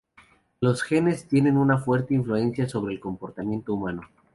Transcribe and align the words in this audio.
Los 0.61 0.81
genes 0.81 1.27
tienen 1.27 1.57
una 1.57 1.77
fuerte 1.77 2.15
influencia 2.15 2.67
sobre 2.67 2.95
el 2.95 2.99
comportamiento 2.99 3.75
humano. 3.75 4.01